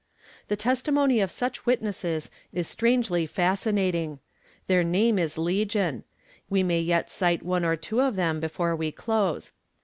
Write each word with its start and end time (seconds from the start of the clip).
The 0.47 0.55
testimony 0.55 1.19
of 1.19 1.29
such 1.29 1.67
witnesses 1.67 2.31
is 2.51 2.67
strangely 2.67 3.27
fascinating; 3.27 4.17
their 4.65 4.83
name 4.83 5.19
is 5.19 5.37
legion; 5.37 6.05
we 6.49 6.63
may 6.63 6.81
yet 6.81 7.11
cite 7.11 7.43
one 7.43 7.63
or 7.63 7.75
two 7.75 8.01
of 8.01 8.15
them 8.15 8.39
before 8.39 8.75
we 8.75 8.91
close. 8.91 9.51